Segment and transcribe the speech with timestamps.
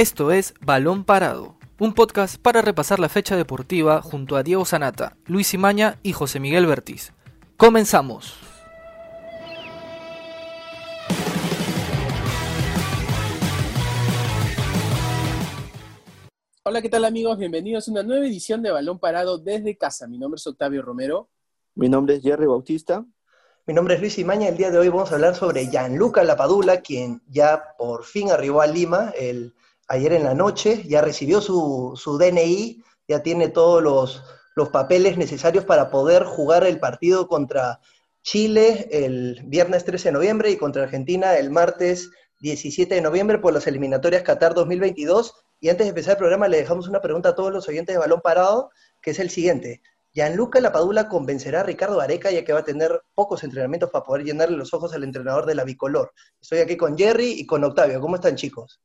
[0.00, 5.18] Esto es Balón Parado, un podcast para repasar la fecha deportiva junto a Diego Sanata,
[5.26, 7.12] Luis Imaña y José Miguel Bertiz.
[7.58, 8.34] Comenzamos.
[16.62, 17.36] Hola, ¿qué tal amigos?
[17.36, 20.08] Bienvenidos a una nueva edición de Balón Parado desde casa.
[20.08, 21.28] Mi nombre es Octavio Romero.
[21.74, 23.04] Mi nombre es Jerry Bautista.
[23.66, 24.48] Mi nombre es Luis Imaña.
[24.48, 28.62] El día de hoy vamos a hablar sobre Gianluca Lapadula, quien ya por fin arribó
[28.62, 29.52] a Lima el,
[29.90, 34.22] ayer en la noche, ya recibió su, su DNI, ya tiene todos los,
[34.54, 37.80] los papeles necesarios para poder jugar el partido contra
[38.22, 43.52] Chile el viernes 13 de noviembre y contra Argentina el martes 17 de noviembre por
[43.52, 45.34] las eliminatorias Qatar 2022.
[45.58, 47.98] Y antes de empezar el programa le dejamos una pregunta a todos los oyentes de
[47.98, 48.70] Balón Parado,
[49.02, 49.82] que es el siguiente.
[50.14, 54.24] ¿Gianluca Lapadula convencerá a Ricardo Areca ya que va a tener pocos entrenamientos para poder
[54.24, 56.12] llenarle los ojos al entrenador de la bicolor?
[56.40, 58.00] Estoy aquí con Jerry y con Octavio.
[58.00, 58.80] ¿Cómo están chicos?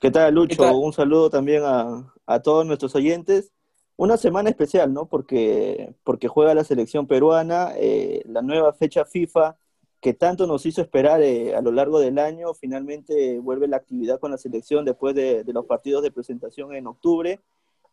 [0.00, 0.78] ¿Qué tal, Lucho?
[0.78, 3.52] Un saludo también a, a, todos nuestros oyentes.
[3.96, 5.06] Una semana especial, ¿no?
[5.06, 9.58] Porque, porque juega la selección peruana, eh, la nueva fecha FIFA
[10.00, 14.18] que tanto nos hizo esperar eh, a lo largo del año, finalmente vuelve la actividad
[14.18, 17.38] con la selección después de, de, los partidos de presentación en octubre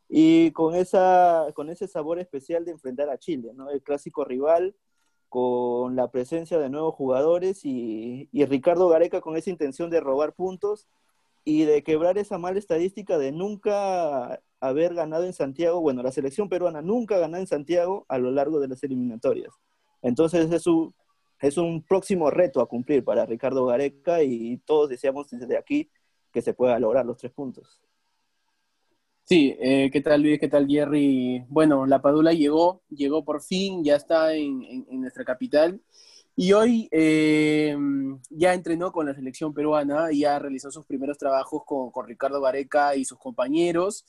[0.08, 3.69] y con, esa, con ese sabor especial de enfrentar a Chile, ¿no?
[3.69, 4.73] el clásico rival,
[5.27, 10.31] con la presencia de nuevos jugadores y, y Ricardo Gareca con esa intención de robar
[10.31, 10.88] puntos
[11.48, 16.50] y de quebrar esa mala estadística de nunca haber ganado en Santiago, bueno, la selección
[16.50, 19.54] peruana nunca ha ganado en Santiago a lo largo de las eliminatorias.
[20.02, 20.94] Entonces es un,
[21.39, 25.89] es un próximo reto a cumplir para Ricardo Gareca y todos deseamos desde aquí
[26.34, 27.82] que se pueda lograr los tres puntos.
[29.23, 30.42] Sí, eh, ¿qué tal Luis?
[30.42, 31.45] ¿Qué tal Jerry?
[31.48, 35.80] Bueno, la Padula llegó, llegó por fin, ya está en, en, en nuestra capital.
[36.39, 37.75] Y hoy eh,
[38.30, 43.05] ya entrenó con la selección peruana, ya realizó sus primeros trabajos con, Ricardo Gareca y
[43.05, 44.05] sus compañeros.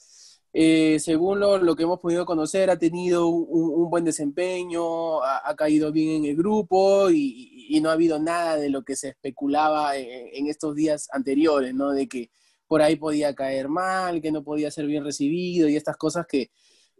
[0.52, 6.22] Eh, según lo, que hemos podido conocer, ha tenido un, buen desempeño, ha, caído bien
[6.22, 10.48] en el grupo y, y, no ha habido nada de lo que se especulaba en,
[10.48, 11.92] estos días anteriores, ¿no?
[11.92, 12.30] De que
[12.66, 16.50] por ahí podía caer mal, que no podía ser bien recibido y estas cosas que,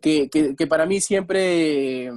[0.00, 2.10] que, que para mí siempre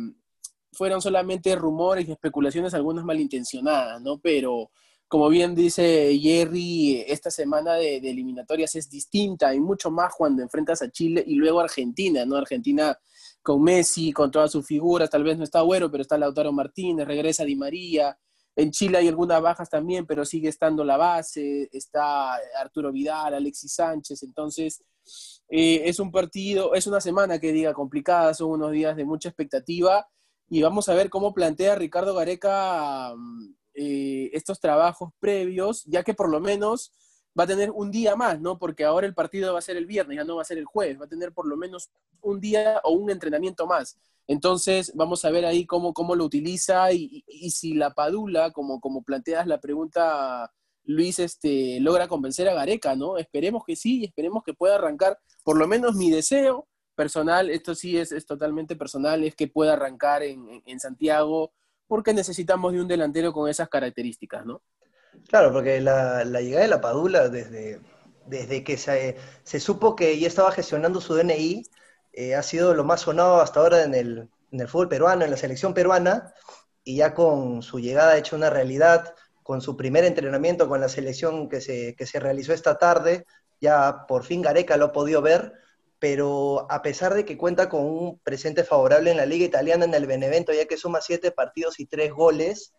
[0.72, 4.20] fueron solamente rumores y especulaciones, algunas malintencionadas, ¿no?
[4.20, 4.72] Pero
[5.08, 10.42] como bien dice Jerry, esta semana de, de, eliminatorias es distinta y mucho más cuando
[10.42, 12.38] enfrentas a Chile y luego Argentina, ¿no?
[12.38, 12.98] Argentina
[13.42, 17.08] con Messi, con todas sus figuras, tal vez no está Güero, pero está Lautaro Martínez,
[17.08, 18.18] regresa Di María.
[18.56, 23.74] En Chile hay algunas bajas también, pero sigue estando la base, está Arturo Vidal, Alexis
[23.74, 24.84] Sánchez, entonces
[25.50, 29.30] eh, es un partido, es una semana que diga complicada, son unos días de mucha
[29.30, 30.08] expectativa
[30.52, 33.14] y vamos a ver cómo plantea Ricardo Gareca
[33.74, 36.92] eh, estos trabajos previos, ya que por lo menos
[37.40, 38.60] va a tener un día más, ¿no?
[38.60, 40.66] Porque ahora el partido va a ser el viernes, ya no va a ser el
[40.66, 41.90] jueves, va a tener por lo menos
[42.20, 43.98] un día o un entrenamiento más.
[44.28, 48.52] Entonces, vamos a ver ahí cómo, cómo lo utiliza y, y, y si la Padula,
[48.52, 50.52] como, como planteas la pregunta,
[50.84, 53.18] Luis, este, logra convencer a Gareca, ¿no?
[53.18, 56.68] Esperemos que sí, esperemos que pueda arrancar, por lo menos mi deseo
[57.02, 61.52] personal, esto sí es, es totalmente personal, es que pueda arrancar en, en, Santiago,
[61.88, 64.62] porque necesitamos de un delantero con esas características, ¿no?
[65.28, 67.82] Claro, porque la, la llegada de la Padula, desde,
[68.28, 71.64] desde que se, se, supo que ya estaba gestionando su DNI,
[72.14, 75.32] eh, ha sido lo más sonado hasta ahora en el, en el fútbol peruano, en
[75.32, 76.36] la selección peruana,
[76.84, 81.50] y ya con su llegada hecho una realidad, con su primer entrenamiento con la selección
[81.50, 83.26] que se, que se realizó esta tarde,
[83.60, 85.54] ya por fin Gareca lo ha podido ver,
[86.02, 89.94] pero a pesar de que cuenta con un presente favorable en la liga italiana en
[89.94, 92.74] el Benevento, ya que suma siete partidos y tres goles,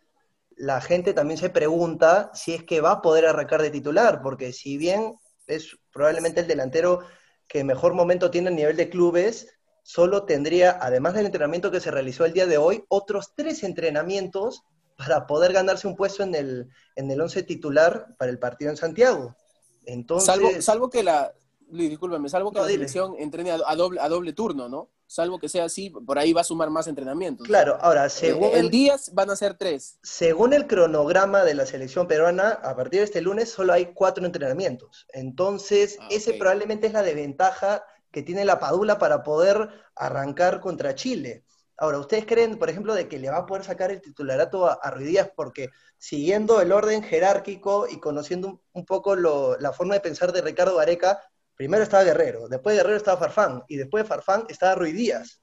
[0.56, 4.52] la gente también se pregunta si es que va a poder arrancar de titular, porque
[4.52, 5.14] si bien
[5.46, 6.98] es probablemente el delantero
[7.46, 9.46] que mejor momento tiene a nivel de clubes,
[9.84, 14.64] solo tendría, además del entrenamiento que se realizó el día de hoy, otros tres entrenamientos
[14.96, 18.76] para poder ganarse un puesto en el, en el once titular para el partido en
[18.76, 19.36] Santiago.
[19.84, 21.32] Entonces, salvo, salvo que la,
[21.72, 24.90] discúlpame, salvo que no, la selección entrene a, a, doble, a doble turno, ¿no?
[25.06, 27.46] Salvo que sea así, por ahí va a sumar más entrenamientos.
[27.46, 28.44] Claro, ahora, según...
[28.44, 29.98] Eh, en días van a ser tres.
[30.02, 34.24] Según el cronograma de la selección peruana, a partir de este lunes solo hay cuatro
[34.24, 35.06] entrenamientos.
[35.12, 36.40] Entonces, ah, ese okay.
[36.40, 41.44] probablemente es la desventaja que tiene la Padula para poder arrancar contra Chile.
[41.76, 44.74] Ahora, ¿ustedes creen, por ejemplo, de que le va a poder sacar el titularato a,
[44.74, 45.30] a Ruidías?
[45.34, 50.32] Porque siguiendo el orden jerárquico y conociendo un, un poco lo, la forma de pensar
[50.32, 51.20] de Ricardo Gareca,
[51.62, 55.40] Primero estaba Guerrero, después de Guerrero estaba Farfán, y después de Farfán estaba Ruiz Díaz.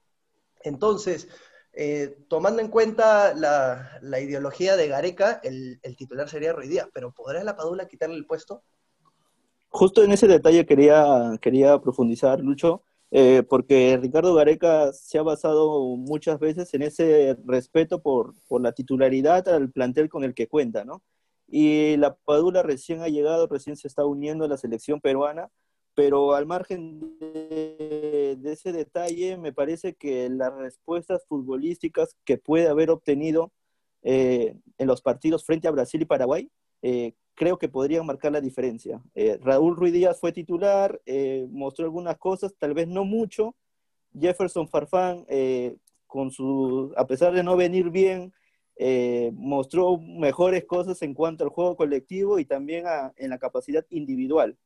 [0.62, 1.28] Entonces,
[1.72, 6.90] eh, tomando en cuenta la, la, ideología de Gareca, el, el, titular sería Ruiz Díaz,
[6.92, 8.62] pero ¿podrá la Padula quitarle el puesto?
[9.70, 15.96] Justo en ese detalle quería, quería profundizar, Lucho, eh, porque Ricardo Gareca se ha basado
[15.96, 20.84] muchas veces en ese respeto por, por la titularidad al plantel con el que cuenta,
[20.84, 21.02] ¿no?
[21.48, 25.50] Y la Padula recién ha llegado, recién se está uniendo a la selección peruana,
[25.94, 32.90] pero al margen de, ese detalle, me parece que las respuestas futbolísticas que puede haber
[32.90, 33.52] obtenido
[34.02, 36.50] eh, en los partidos frente a Brasil y Paraguay,
[36.82, 39.02] eh, creo que podrían marcar la diferencia.
[39.14, 41.00] Eh, Raúl Ruiz Díaz fue titular,
[41.50, 43.54] mostró algunas cosas, tal vez no mucho.
[44.18, 45.24] Jefferson Farfán,
[46.06, 48.32] con su, a pesar de no venir bien,
[49.32, 52.84] mostró mejores cosas en cuanto al juego colectivo y también
[53.16, 54.56] en la capacidad individual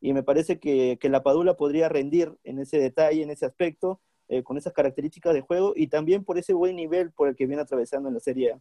[0.00, 4.42] y me parece que, la Padula podría rendir en ese detalle, en ese aspecto, eh,
[4.42, 7.62] con esas características de juego y también por ese buen nivel por el que viene
[7.62, 8.60] atravesando en la Serie A.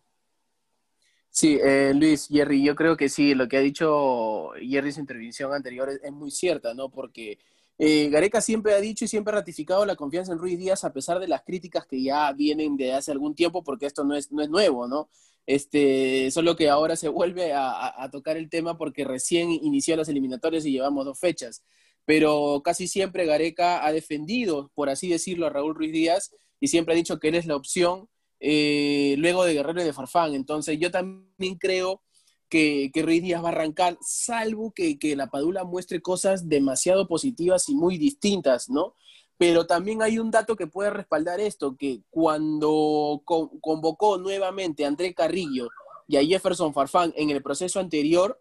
[1.29, 4.99] Sí, eh, Luis, Jerry, yo creo que sí, lo que ha dicho Jerry en su
[5.01, 6.89] intervención anterior es, muy cierta, ¿no?
[6.89, 7.37] Porque
[7.79, 10.93] eh, Gareca siempre ha dicho y siempre ha ratificado la confianza en Ruiz Díaz a
[10.93, 14.31] pesar de las críticas que ya vienen de hace algún tiempo, porque esto no es,
[14.31, 15.09] no es nuevo, ¿no?
[15.45, 20.65] Este, solo que ahora se vuelve a, tocar el tema porque recién inició las eliminatorias
[20.65, 21.63] y llevamos dos fechas.
[22.05, 26.93] Pero casi siempre Gareca ha defendido, por así decirlo, a Raúl Ruiz Díaz y siempre
[26.93, 28.09] ha dicho que él es la opción
[28.39, 30.33] eh, luego de Guerrero y de Farfán.
[30.35, 32.01] Entonces yo también creo
[32.49, 37.67] que, que Ruiz Díaz va a arrancar, salvo que, la Padula muestre cosas demasiado positivas
[37.69, 38.95] y muy distintas, ¿no?
[39.37, 45.13] Pero también hay un dato que puede respaldar esto, que cuando convocó nuevamente a André
[45.13, 45.69] Carrillo
[46.07, 48.39] y a Jefferson Farfán en el proceso anterior,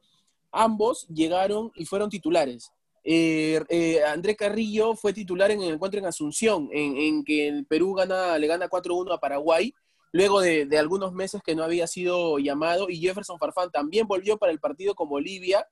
[0.53, 2.73] ambos llegaron y fueron titulares.
[3.09, 7.95] Eh, eh, André Carrillo fue titular en el encuentro en Asunción, en, que el Perú
[7.95, 9.73] gana, le gana 4-1 a Paraguay,
[10.17, 14.51] luego de, algunos meses que no había sido llamado, y Jefferson Farfán también volvió para
[14.51, 15.67] el partido con Bolivia,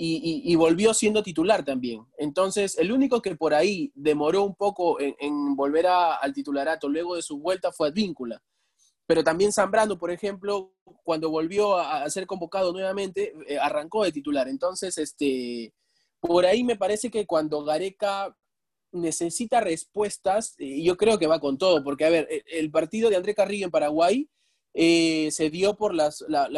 [0.00, 2.06] y, volvió siendo titular también.
[2.18, 7.22] Entonces, el único que por ahí demoró un poco en, volver al titularato luego de
[7.22, 8.40] su vuelta fue Advíncula.
[9.06, 10.72] Pero también Zambrano, por ejemplo,
[11.02, 14.46] cuando volvió a, ser convocado nuevamente, eh, arrancó de titular.
[14.46, 15.74] Entonces, este,
[16.20, 18.37] por ahí me parece que cuando Gareca
[18.92, 23.16] necesita respuestas, y yo creo que va con todo, porque, a ver, el partido de
[23.16, 24.28] André Carrillo en Paraguay
[24.74, 26.12] eh, se dio por la,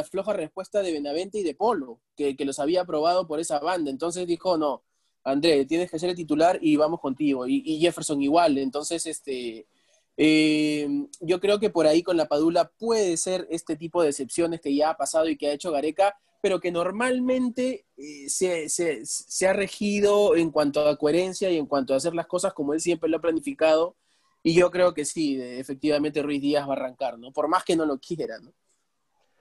[0.04, 3.90] floja respuesta de Benavente y de Polo, que, los había aprobado por esa banda.
[3.90, 4.82] Entonces dijo, no,
[5.24, 7.46] André, tienes que ser el titular y vamos contigo.
[7.46, 8.58] Y, Jefferson igual.
[8.58, 9.66] Entonces, este,
[10.18, 10.88] eh,
[11.20, 14.74] yo creo que por ahí con la Padula puede ser este tipo de excepciones que
[14.74, 19.52] ya ha pasado y que ha hecho Gareca, pero que normalmente eh, se, se, ha
[19.52, 23.10] regido en cuanto a coherencia y en cuanto a hacer las cosas como él siempre
[23.10, 23.96] lo ha planificado
[24.42, 27.32] y yo creo que sí, efectivamente Ruiz Díaz va a arrancar, ¿no?
[27.32, 28.52] Por más que no lo quiera, ¿no?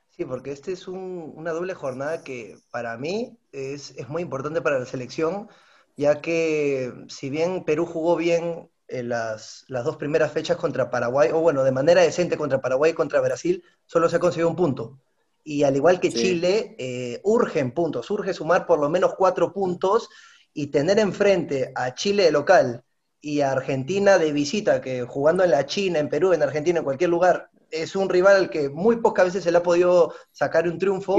[0.09, 4.85] Sí, porque este es una doble jornada que para mí es, muy importante para la
[4.85, 5.47] selección,
[5.95, 11.39] ya que si bien Perú jugó bien en las, dos primeras fechas contra Paraguay, o
[11.39, 14.99] bueno, de manera decente contra Paraguay y contra Brasil, solo se ha conseguido un punto.
[15.43, 20.09] Y al igual que Chile, eh, urgen puntos, urge sumar por lo menos cuatro puntos
[20.53, 22.83] y tener enfrente a Chile de local
[23.21, 27.09] y Argentina de visita, que jugando en la China, en Perú, en Argentina, en cualquier
[27.09, 30.77] lugar, es un rival al que muy pocas veces se le ha podido sacar un
[30.77, 31.17] triunfo.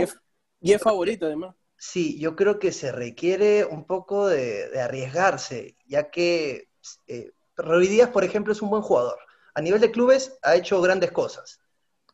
[0.60, 1.54] Y es, favorito, además.
[1.76, 6.68] Sí, yo creo que se requiere un poco de, arriesgarse, ya que
[7.06, 9.18] eh, Díaz, por ejemplo, es un buen jugador.
[9.54, 11.60] A nivel de clubes ha hecho grandes cosas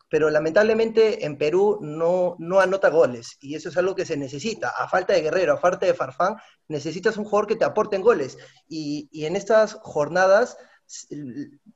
[0.08, 4.68] pero lamentablemente en Perú no, no anota goles y eso es algo que se necesita.
[4.70, 6.36] A falta de Guerrero, a falta de Farfán,
[6.68, 8.38] necesitas un jugador que te aporte en goles.
[8.68, 10.56] Y, y, en estas jornadas,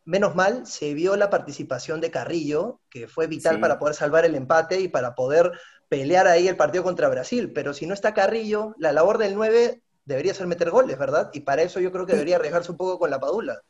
[0.04, 4.36] menos mal, se vio la participación de Carrillo, que fue vital para poder salvar el
[4.36, 5.52] empate y para poder
[5.88, 7.52] pelear ahí el partido contra Brasil.
[7.52, 11.30] Pero si no está Carrillo, la labor del 9 debería ser meter goles, ¿verdad?
[11.32, 13.60] Y para eso yo creo que debería arriesgarse un poco con la Padula.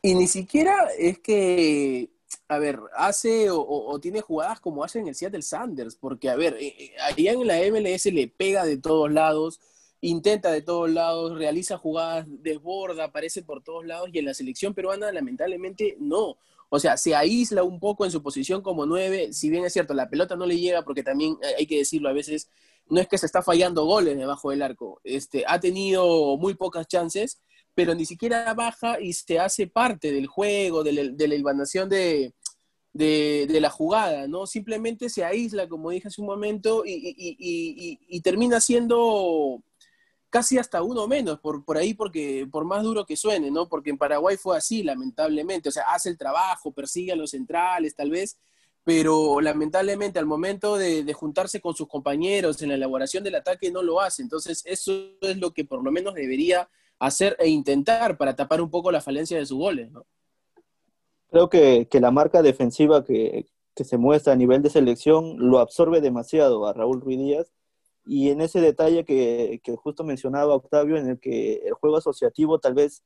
[0.00, 2.13] Y ni siquiera es que
[2.48, 6.56] a ver, hace o, tiene jugadas como hace en el Seattle Sanders, porque, a ver,
[6.60, 9.60] eh, eh, en la MLS le pega de todos lados,
[10.00, 14.74] intenta de todos lados, realiza jugadas, desborda, aparece por todos lados, y en la selección
[14.74, 16.36] peruana, lamentablemente, no.
[16.68, 19.94] O sea, se aísla un poco en su posición como nueve, si bien es cierto,
[19.94, 22.48] la pelota no le llega, porque también hay que decirlo, a veces
[22.88, 26.86] no es que se está fallando goles debajo del arco, este, ha tenido muy pocas
[26.86, 27.40] chances,
[27.74, 32.32] pero ni siquiera baja y se hace parte del juego, de la, de
[32.92, 34.46] de, la jugada, ¿no?
[34.46, 39.62] Simplemente se aísla, como dije hace un momento, y, termina siendo
[40.30, 43.68] casi hasta uno menos, por, por ahí, porque por más duro que suene, ¿no?
[43.68, 47.94] Porque en Paraguay fue así, lamentablemente, o sea, hace el trabajo, persigue a los centrales,
[47.94, 48.38] tal vez,
[48.84, 53.82] pero lamentablemente al momento de, juntarse con sus compañeros en la elaboración del ataque no
[53.82, 54.22] lo hace.
[54.22, 58.70] Entonces eso es lo que por lo menos debería hacer e intentar para tapar un
[58.70, 59.90] poco la falencia de sus goles.
[61.30, 66.64] Creo que, la marca defensiva que, se muestra a nivel de selección lo absorbe demasiado
[66.64, 67.52] a Raúl Ruiz Díaz
[68.06, 72.74] y en ese detalle que, justo mencionaba Octavio, en el que el juego asociativo tal
[72.74, 73.02] vez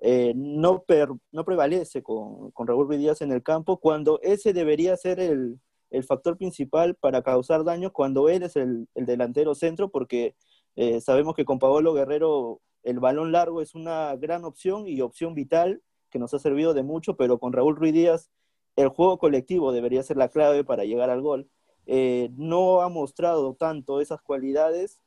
[0.00, 0.84] eh, no,
[1.32, 5.58] no prevalece con, con, Raúl Ruiz Díaz en el campo, cuando ese debería ser el,
[6.06, 10.34] factor principal para causar daño cuando él es el, delantero centro, porque
[10.76, 15.34] eh, sabemos que con Paolo Guerrero el balón largo es una gran opción y opción
[15.34, 18.30] vital que nos ha servido de mucho, pero con Raúl Ruiz Díaz
[18.76, 21.48] el juego colectivo debería ser la clave para llegar al gol.
[21.86, 25.00] Eh, no ha mostrado tanto esas cualidades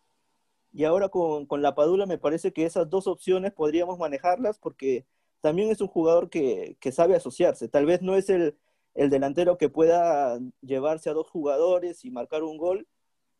[0.73, 5.05] y ahora con, la Padula me parece que esas dos opciones podríamos manejarlas porque
[5.39, 7.69] también es un jugador que, sabe asociarse.
[7.69, 8.57] Tal vez no es el,
[8.93, 12.87] el, delantero que pueda llevarse a dos jugadores y marcar un gol,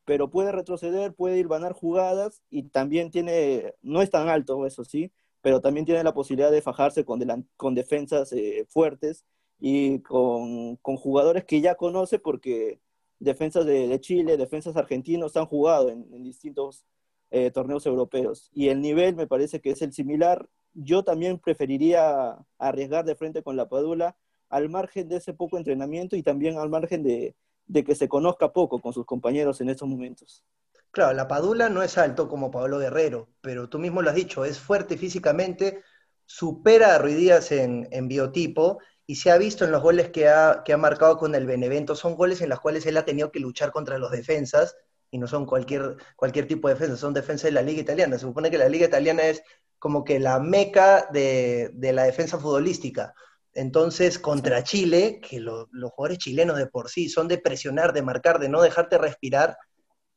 [0.06, 4.84] pero puede retroceder, puede ir ganar jugadas y también tiene, no es tan alto, eso
[4.84, 9.26] sí, pero también tiene la posibilidad de fajarse con, con defensas eh, fuertes
[9.60, 12.80] y con, jugadores que ya conoce porque
[13.20, 16.86] defensas de, Chile, defensas argentinos han jugado en, distintos
[17.32, 20.48] eh, torneos europeos y el nivel me parece que es el similar.
[20.74, 24.18] Yo también preferiría arriesgar de frente con la Padula
[24.50, 27.36] al margen de ese poco entrenamiento y también al margen de,
[27.68, 30.44] de que se conozca poco con sus compañeros en estos momentos.
[30.92, 34.46] Claro, la Padula no es alto como Pablo Guerrero, pero tú mismo lo has dicho,
[34.46, 35.84] es fuerte físicamente,
[36.26, 40.64] supera a Ruidías en, en biotipo y se ha visto en los goles que ha,
[40.64, 43.40] que ha marcado con el Benevento, son goles en los cuales él ha tenido que
[43.40, 44.78] luchar contra los defensas
[45.12, 48.18] y no son cualquier, cualquier tipo de defensa, son defensas de la liga italiana.
[48.18, 49.44] Se supone que la liga italiana es
[49.80, 53.14] como que la meca de, de la defensa futbolística.
[53.56, 58.38] Entonces, contra Chile, que los jugadores chilenos de por sí son de presionar, de marcar,
[58.38, 59.58] de no dejarte respirar,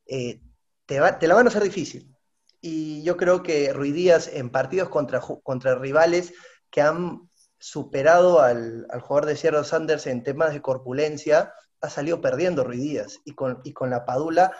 [0.07, 0.41] eh,
[0.87, 2.13] te, la van a hacer difícil.
[2.61, 6.35] Y yo creo que Ruiz Díaz en partidos contra, contra rivales
[6.69, 7.31] que han
[7.61, 13.21] superado al, jugador de Sierra Sanders en temas de corpulencia, ha salido perdiendo Ruiz Díaz.
[13.25, 14.53] Y con, y con la Padula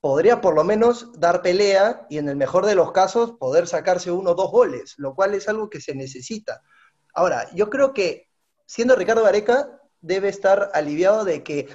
[0.00, 4.12] podría por lo menos dar pelea y en el mejor de los casos poder sacarse
[4.12, 6.62] uno o dos goles, lo cual es algo que se necesita
[7.20, 8.30] Ahora, yo creo que
[8.64, 11.68] siendo Ricardo Gareca, debe estar aliviado de que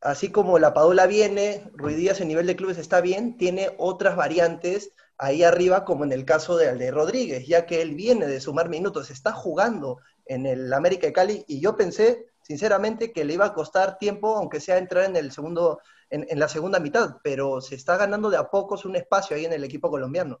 [0.00, 4.92] así como la Padula viene, Ruidías en nivel de clubes está bien, tiene otras variantes
[5.18, 8.70] ahí arriba, como en el caso de Alde Rodríguez, ya que él viene de sumar
[8.70, 13.44] minutos, está jugando en el América de Cali, y yo pensé, sinceramente, que le iba
[13.44, 17.74] a costar tiempo, aunque sea entrar en el segundo, en la segunda mitad, pero se
[17.74, 20.40] está ganando de a pocos un espacio ahí en el equipo colombiano.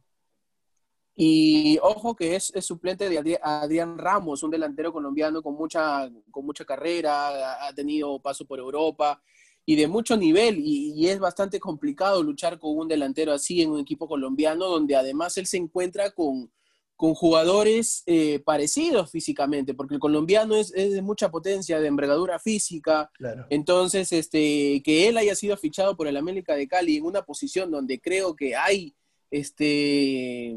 [1.20, 6.64] Y ojo que es, suplente de Adrián Ramos, un delantero colombiano con mucha, con mucha
[6.64, 9.20] carrera, ha tenido paso por Europa
[9.66, 10.60] y de mucho nivel.
[10.60, 15.36] Y, es bastante complicado luchar con un delantero así en un equipo colombiano, donde además
[15.38, 16.52] él se encuentra con,
[16.94, 23.10] con jugadores eh, parecidos físicamente, porque el colombiano es, de mucha potencia, de envergadura física.
[23.50, 27.72] Entonces, este, que él haya sido fichado por el América de Cali en una posición
[27.72, 28.94] donde creo que hay
[29.32, 30.56] este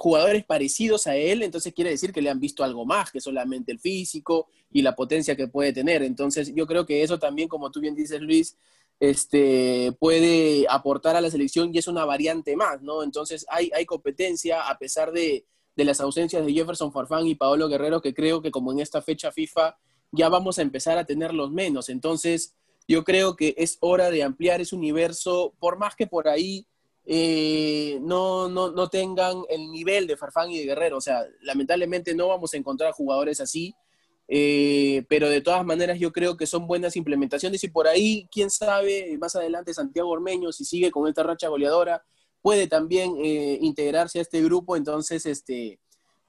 [0.00, 3.70] jugadores parecidos a él, entonces quiere decir que le han visto algo más que solamente
[3.70, 6.02] el físico y la potencia que puede tener.
[6.02, 8.56] Entonces yo creo que eso también, como tú bien dices, Luis,
[8.98, 13.02] este, puede aportar a la selección y es una variante más, ¿no?
[13.02, 15.44] Entonces hay, hay competencia a pesar de,
[15.76, 19.02] de las ausencias de Jefferson Farfán y Paolo Guerrero, que creo que como en esta
[19.02, 19.76] fecha FIFA
[20.12, 21.90] ya vamos a empezar a tenerlos menos.
[21.90, 22.54] Entonces
[22.88, 26.66] yo creo que es hora de ampliar ese universo, por más que por ahí
[27.12, 30.98] eh, no, no, no tengan el nivel de Farfán y de Guerrero.
[30.98, 33.74] O sea, lamentablemente no vamos a encontrar jugadores así,
[34.28, 38.48] eh, pero de todas maneras yo creo que son buenas implementaciones y por ahí, quién
[38.48, 42.04] sabe, más adelante Santiago Ormeño, si sigue con esta racha goleadora,
[42.42, 44.76] puede también eh, integrarse a este grupo.
[44.76, 45.80] Entonces, este,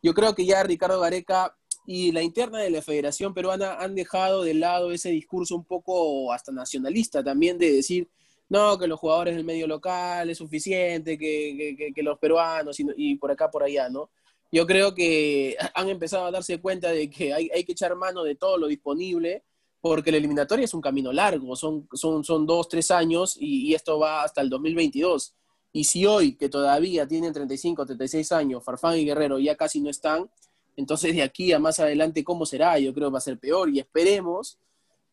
[0.01, 4.41] yo creo que ya Ricardo Gareca y la interna de la Federación Peruana han dejado
[4.43, 8.09] de lado ese discurso un poco hasta nacionalista también de decir
[8.51, 13.49] no, que los jugadores del medio local es suficiente, que, los peruanos y, por acá,
[13.49, 14.09] por allá, ¿no?
[14.51, 18.35] Yo creo que han empezado a darse cuenta de que hay, que echar mano de
[18.35, 19.45] todo lo disponible,
[19.79, 23.97] porque la eliminatoria es un camino largo, son, son, son dos, tres años y, esto
[23.97, 25.33] va hasta el 2022.
[25.71, 29.89] Y si hoy, que todavía tienen 35, 36 años, Farfán y Guerrero ya casi no
[29.89, 30.29] están,
[30.75, 32.77] entonces de aquí a más adelante, ¿cómo será?
[32.79, 34.59] Yo creo que va a ser peor y esperemos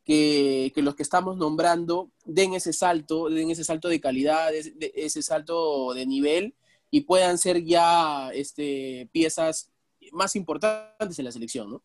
[0.08, 5.92] que, los que estamos nombrando den ese salto, den ese salto de calidad, ese salto
[5.92, 6.54] de nivel
[6.90, 9.70] y puedan ser ya este, piezas
[10.12, 11.82] más importantes en la selección, ¿no?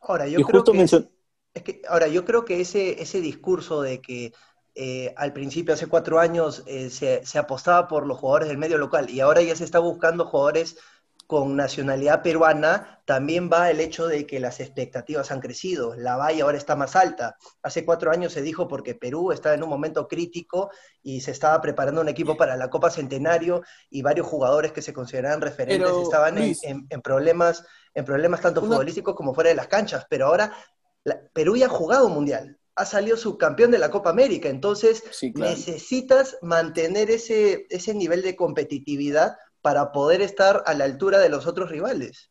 [0.00, 1.06] Ahora, yo creo que...
[1.52, 4.32] Es que, ahora, yo creo que ese, ese discurso de que
[4.74, 8.76] eh, al principio, hace cuatro años, eh, se, se, apostaba por los jugadores del medio
[8.76, 10.76] local y ahora ya se está buscando jugadores
[11.26, 15.94] con nacionalidad peruana, también va el hecho de que las expectativas han crecido.
[15.96, 17.36] La valla ahora está más alta.
[17.62, 20.70] Hace cuatro años se dijo porque Perú estaba en un momento crítico
[21.02, 24.92] y se estaba preparando un equipo para la Copa Centenario y varios jugadores que se
[24.92, 27.64] consideraban referentes estaban en, problemas,
[27.94, 30.06] en problemas tanto futbolísticos como fuera de las canchas.
[30.08, 30.52] Pero ahora
[31.32, 35.02] Perú ya ha jugado mundial ha salido subcampeón de la Copa América, entonces
[35.34, 41.44] necesitas mantener ese, ese nivel de competitividad para poder estar a la altura de los
[41.44, 42.30] otros rivales.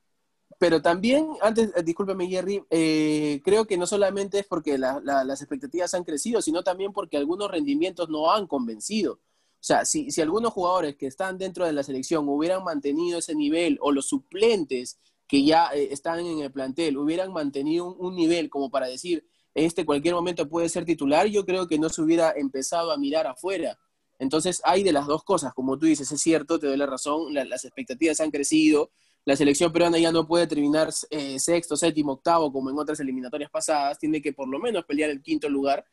[0.58, 5.94] Pero también, antes, eh, discúlpeme Jerry, eh, creo que no solamente es porque las expectativas
[5.96, 9.16] han crecido, sino también porque algunos rendimientos no han convencido.
[9.16, 9.20] O
[9.60, 13.80] sea, si, si algunos jugadores que están dentro de la selección hubieran mantenido ese nivel,
[13.82, 18.72] o los suplentes que ya eh, están en el plantel hubieran mantenido un, nivel como
[18.72, 22.94] para decir, este cualquier momento puede ser titular, yo creo que no se hubiera empezado
[22.94, 23.78] a mirar afuera.
[24.20, 27.34] Entonces hay de las dos cosas, como tú dices, es cierto, te doy la razón,
[27.34, 28.92] las expectativas han crecido,
[29.26, 33.50] la selección peruana ya no puede terminar eh, sexto, séptimo, octavo como en otras eliminatorias
[33.50, 35.86] pasadas, tiene que por lo menos pelear el quinto lugar.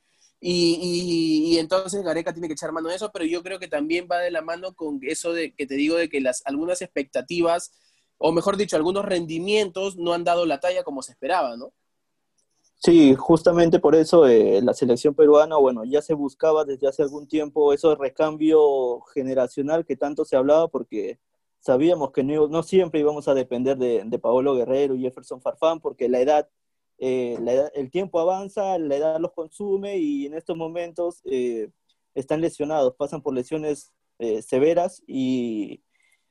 [0.45, 4.19] Y, entonces Gareca tiene que echar mano de eso, pero yo creo que también va
[4.19, 7.73] de la mano con eso de que te digo de que las algunas expectativas,
[8.19, 11.73] o mejor dicho, algunos rendimientos no han dado la talla como se esperaba, ¿no?
[12.85, 17.29] Sí, justamente por eso eh, la selección peruana, bueno, ya se buscaba desde hace algún
[17.29, 21.21] tiempo eso de recambio generacional que tanto se hablaba porque
[21.61, 26.21] sabíamos que no, siempre íbamos a depender de, Paolo Guerrero y Jefferson Farfán porque la
[26.21, 26.49] edad,
[26.99, 27.39] eh,
[27.75, 31.71] el tiempo avanza, la edad los consume y en estos momentos eh,
[32.17, 33.93] están lesionados, pasan por lesiones
[34.45, 35.83] severas y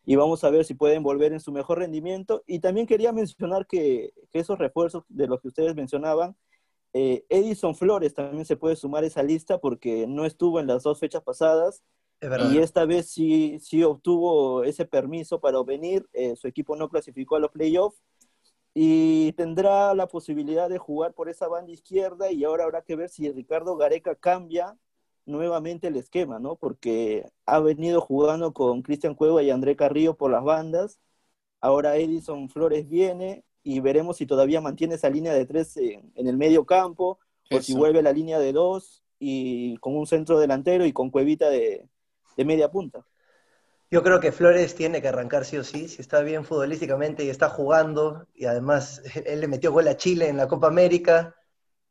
[0.06, 2.44] y vamos a ver si pueden volver en su mejor rendimiento.
[2.48, 6.36] Y también quería mencionar que, esos refuerzos de los que ustedes mencionaban,
[6.94, 10.84] eh, Edison Flores también se puede sumar a esa lista porque no estuvo en las
[10.84, 11.84] dos fechas pasadas
[12.52, 16.08] y esta vez sí, sí obtuvo ese permiso para venir.
[16.14, 18.00] Eh, su equipo no clasificó a los playoffs
[18.74, 23.10] y tendrá la posibilidad de jugar por esa banda izquierda y ahora habrá que ver
[23.10, 24.78] si Ricardo Gareca cambia
[25.26, 26.56] nuevamente el esquema, ¿no?
[26.56, 31.00] Porque ha venido jugando con Cristian Cueva y André Carrillo por las bandas.
[31.60, 36.38] Ahora Edison Flores viene y veremos si todavía mantiene esa línea de tres en, el
[36.38, 37.20] medio campo
[37.52, 41.12] o si vuelve a la línea de dos y con un centro delantero y con
[41.12, 41.88] Cuevita de,
[42.38, 43.06] media punta.
[43.92, 47.30] Yo creo que Flores tiene que arrancar sí o sí, si está bien futbolísticamente y
[47.30, 51.36] está jugando, y además él le metió gol a Chile en la Copa América,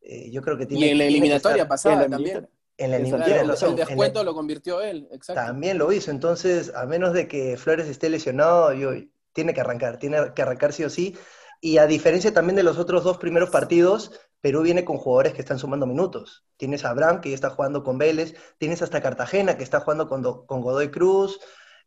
[0.01, 2.49] eh, yo creo que tiene Y en la eliminatoria pasada también.
[2.83, 5.41] En la el descuento lo convirtió él, exacto.
[5.41, 8.91] También lo hizo, entonces, a menos de que Flores esté lesionado, yo,
[9.33, 11.15] tiene que arrancar, tiene que arrancar sí o sí.
[11.61, 15.41] Y a diferencia también de los otros dos primeros partidos, Perú viene con jugadores que
[15.41, 16.43] están sumando minutos.
[16.57, 20.09] Tienes a Abraham, que ya está jugando con Vélez, tienes hasta Cartagena, que está jugando
[20.09, 21.39] con, con Godoy Cruz,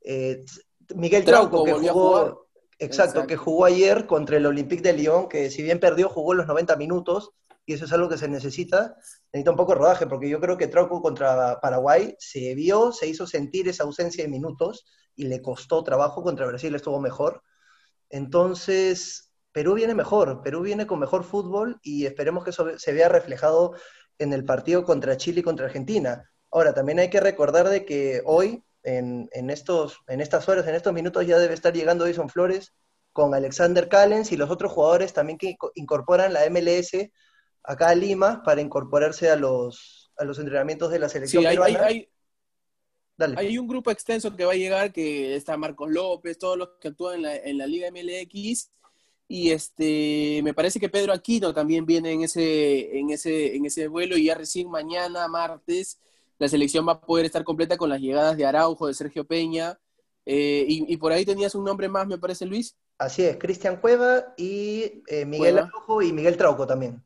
[0.05, 0.45] eh,
[0.95, 2.47] Miguel Trauco, que jugó,
[2.79, 6.47] exacto, que jugó ayer contra el Olympique de Lyon, que si bien perdió, jugó los
[6.47, 7.33] 90 minutos,
[7.67, 8.97] y eso es algo que se necesita.
[9.33, 13.07] Necesita un poco de rodaje, porque yo creo que Trauco contra Paraguay se vio, se
[13.07, 16.23] hizo sentir esa ausencia de minutos y le costó trabajo.
[16.23, 17.43] Contra Brasil estuvo mejor.
[18.11, 23.09] Entonces, Perú viene mejor, Perú viene con mejor fútbol y esperemos que eso se vea
[23.09, 23.75] reflejado
[24.19, 26.31] en el partido contra Chile y contra Argentina.
[26.51, 30.93] Ahora, también hay que recordar de que hoy, en, estos, en estas horas, en estos
[30.93, 32.75] minutos, ya debe estar llegando Edison Flores
[33.13, 36.93] con Alexander Callens y los otros jugadores también que incorporan la MLS
[37.65, 41.57] acá a Lima para incorporarse a los, a los entrenamientos de la selección sí, hay,
[41.57, 42.09] Hay,
[43.37, 46.89] hay, un grupo extenso que va a llegar, que está Marcos López, todos los que
[46.89, 48.71] actúan en la, en la Liga MLX,
[49.27, 53.89] y este, me parece que Pedro Aquino también viene en ese, en ese, en ese
[53.89, 55.99] vuelo, y ya recién mañana, martes,
[56.39, 59.79] la selección va a poder estar completa con las llegadas de Araujo, de Sergio Peña,
[60.27, 62.77] eh, y, por ahí tenías un nombre más, me parece, Luis.
[62.99, 67.03] Así es, Cristian Cueva y eh, Miguel Araujo y Miguel Trauco también.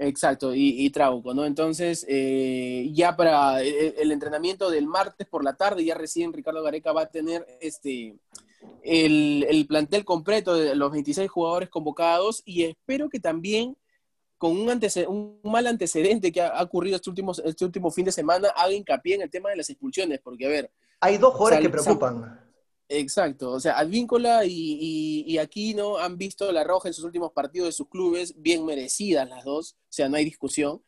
[0.00, 1.44] Exacto, y, Trauco, ¿no?
[1.44, 6.92] Entonces, eh, ya para el, entrenamiento del martes por la tarde, ya recién Ricardo Gareca
[6.92, 8.14] va a tener este
[8.84, 13.76] el, plantel completo de los 26 jugadores convocados y espero que también
[14.36, 14.70] con un,
[15.08, 19.16] un mal antecedente que ha, ocurrido este último, este último fin de semana haga hincapié
[19.16, 20.70] en el tema de las expulsiones, porque a ver...
[21.00, 22.47] Hay dos jugadores que preocupan.
[22.90, 27.68] Exacto, o sea, Advíncula y, y, Aquino han visto la roja en sus últimos partidos
[27.68, 30.82] de sus clubes, bien merecidas las dos, o sea, no hay discusión.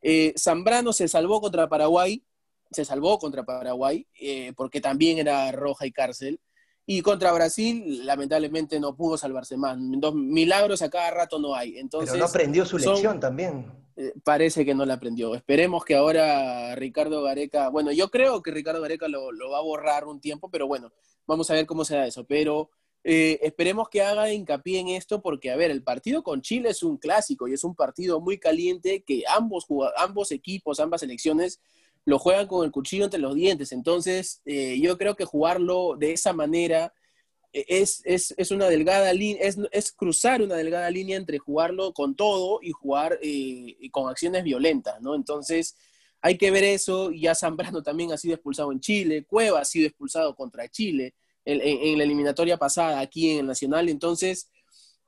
[0.00, 2.24] Eh, Zambrano se salvó contra Paraguay,
[2.70, 6.40] se salvó contra Paraguay, eh, porque también era roja y cárcel.
[6.86, 9.76] Y contra Brasil, lamentablemente no pudo salvarse más.
[9.78, 11.78] Dos milagros a cada rato no hay.
[11.78, 13.66] Entonces, Pero no aprendió su lección también.
[13.96, 15.34] Eh, parece que no la aprendió.
[15.34, 19.62] Esperemos que ahora Ricardo Gareca, bueno, yo creo que Ricardo Gareca lo, lo va a
[19.62, 20.90] borrar un tiempo, pero bueno,
[21.26, 22.24] vamos a ver cómo se da eso.
[22.24, 22.70] Pero
[23.02, 26.82] eh, esperemos que haga hincapié en esto porque, a ver, el partido con Chile es
[26.82, 31.60] un clásico y es un partido muy caliente que ambos, ambos equipos, ambas selecciones
[32.04, 33.72] lo juegan con el cuchillo entre los dientes.
[33.72, 36.92] Entonces, eh, yo creo que jugarlo de esa manera
[37.52, 42.14] eh, es, es, una delgada línea, es, es, cruzar una delgada línea entre jugarlo con
[42.14, 43.18] todo y jugar
[43.92, 45.14] con acciones violentas, ¿no?
[45.14, 45.76] Entonces,
[46.22, 47.10] hay que ver eso.
[47.10, 51.98] Ya Zambrano también ha sido expulsado en Chile, Cueva ha sido expulsado contra Chile en,
[51.98, 53.88] la eliminatoria pasada aquí en el Nacional.
[53.88, 54.50] Entonces,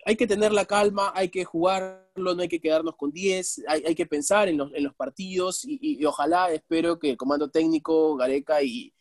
[0.05, 3.95] hay que tener la calma, hay que jugarlo, no hay que quedarnos con 10, hay,
[3.95, 8.93] que pensar en los, partidos y, ojalá, espero que el comando técnico, Gareca y,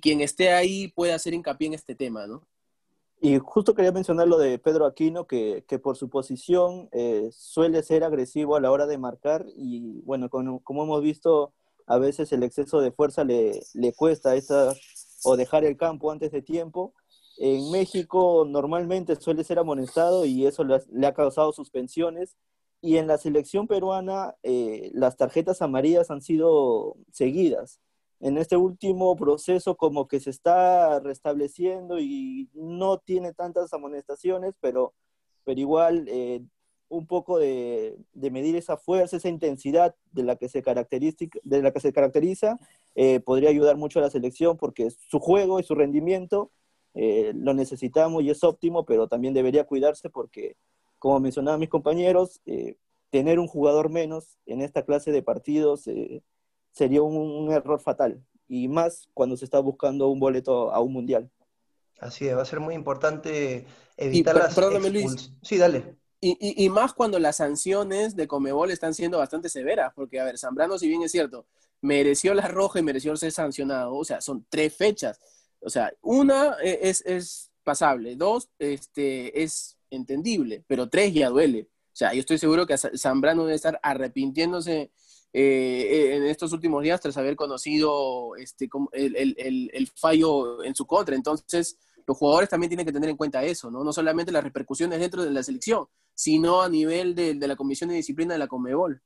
[0.00, 2.46] quien esté ahí pueda hacer hincapié en este tema, ¿no?
[3.24, 8.02] Y justo quería mencionar lo de Pedro Aquino, que, por su posición eh, suele ser
[8.02, 11.54] agresivo a la hora de marcar y bueno, como, hemos visto,
[11.86, 14.74] a veces el exceso de fuerza le, le cuesta esa
[15.22, 16.94] o dejar el campo antes de tiempo.
[17.38, 22.36] En México normalmente suele ser amonestado y eso le ha, causado suspensiones.
[22.80, 27.78] Y en la selección peruana eh, las tarjetas amarillas han sido seguidas.
[28.22, 34.94] En este último proceso como que se está restableciendo y no tiene tantas amonestaciones, pero,
[35.42, 36.40] pero igual eh,
[36.88, 41.80] un poco de, medir esa fuerza, esa intensidad de la que se, de la que
[41.80, 42.60] se caracteriza,
[42.94, 46.52] eh, podría ayudar mucho a la selección porque su juego y su rendimiento
[46.94, 50.54] eh, lo necesitamos y es óptimo, pero también debería cuidarse porque,
[51.00, 52.40] como mencionaban mis compañeros,
[53.10, 55.88] tener un jugador menos en esta clase de partidos
[56.72, 61.30] sería un, error fatal, y más cuando se está buscando un boleto a un mundial.
[62.00, 63.64] Así es, va a ser muy importante
[63.96, 64.58] evitar las
[65.42, 65.96] Sí, dale.
[66.24, 70.78] Y, más cuando las sanciones de Comebol están siendo bastante severas, porque, a ver, Zambrano,
[70.78, 71.46] si bien es cierto,
[71.80, 75.18] mereció la roja y mereció ser sancionado, o sea, son tres fechas.
[75.58, 81.68] O sea, una e, es, es pasable, dos este, es entendible, pero tres ya duele.
[81.92, 84.92] O sea, yo estoy seguro que Zambrano debe estar arrepintiéndose
[85.32, 90.86] eh, en estos últimos días tras haber conocido este, el, el, el, fallo en su
[90.86, 91.16] contra.
[91.16, 93.84] Entonces, los jugadores también tienen que tener en cuenta eso, ¿no?
[93.84, 97.96] No solamente las repercusiones dentro de la selección, sino a nivel de, la Comisión de
[97.96, 99.02] Disciplina de la Conmebol.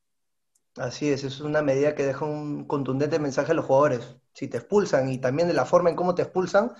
[0.76, 4.16] Así es, es una medida que deja un contundente mensaje a los jugadores.
[4.34, 6.72] Si te expulsan y también de la forma en cómo te expulsan,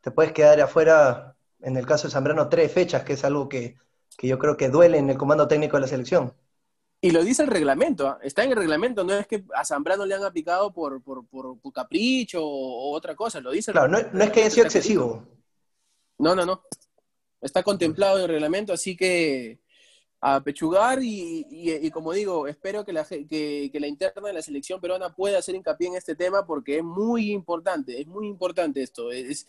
[0.00, 3.76] te puedes quedar afuera, en el caso de Zambrano, tres fechas, que es algo que,
[4.20, 6.34] yo creo que duele en el comando técnico de la selección.
[7.00, 8.18] Y lo dice el reglamento, ¿ah?
[8.22, 11.26] está en el reglamento, no es que a Zambrano le han aplicado por, por,
[11.72, 13.72] capricho o, otra cosa, lo dice.
[13.72, 15.26] Claro, no, no, es que haya sido excesivo.
[16.18, 16.62] No, no, no.
[17.40, 19.60] Está contemplado en el reglamento, así que
[20.20, 25.14] a pechugar y, como digo, espero que la, que, la interna de la selección peruana
[25.14, 29.46] pueda hacer hincapié en este tema porque es muy importante, es muy importante esto, es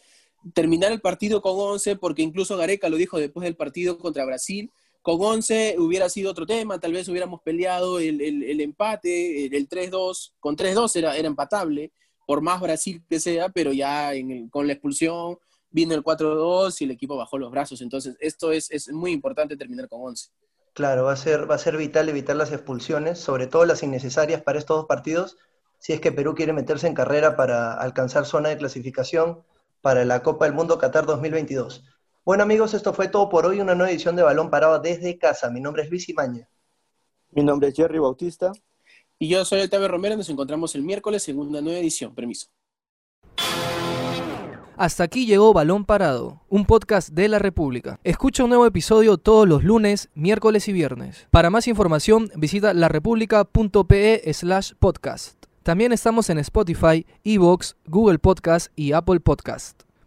[0.53, 4.71] terminar el partido con 11 porque incluso Gareca lo dijo después del partido contra Brasil,
[5.07, 10.33] con 11 hubiera sido otro tema, tal vez hubiéramos peleado el, el, empate, el, 3-2,
[10.37, 11.93] con 3-2 era, era empatable,
[12.25, 14.11] por más Brasil que sea, pero ya
[14.49, 15.39] con la expulsión
[15.69, 19.55] vino el 4-2 y el equipo bajó los brazos, entonces esto es, es muy importante
[19.55, 20.29] terminar con 11.
[20.73, 24.41] Claro, va a ser, va a ser vital evitar las expulsiones, sobre todo las innecesarias
[24.41, 25.37] para estos dos partidos,
[25.79, 29.41] si es que Perú quiere meterse en carrera para alcanzar zona de clasificación
[29.79, 31.85] para la Copa del Mundo Qatar 2022.
[32.27, 35.49] Bueno amigos, esto fue todo por hoy, una nueva edición de Balón Parado desde casa.
[35.49, 36.49] Mi nombre es Luis Imaña.
[37.31, 38.51] Mi nombre es Jerry Bautista.
[39.17, 42.13] Y yo soy Octavio Romero, nos encontramos el miércoles en una nueva edición.
[42.13, 42.47] Permiso.
[44.75, 47.97] Hasta aquí llegó Balón Parado, un podcast de la República.
[48.03, 51.27] Escucha un nuevo episodio todos los lunes, miércoles y viernes.
[51.31, 55.41] Para más información visita larepublica.pe slash podcast.
[55.63, 59.86] También estamos en Spotify, Evox, Google Podcast y Apple Podcast.